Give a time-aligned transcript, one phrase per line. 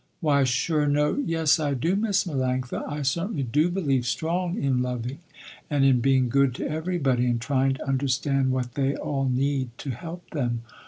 [0.19, 5.19] "Why sure no, yes I do Miss Melanctha, I certainly do believe strong in loving,
[5.69, 9.91] and in being good to everybody, and trying to understand what they all need, to
[9.91, 10.63] help them."